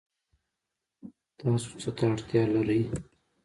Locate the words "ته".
1.97-2.03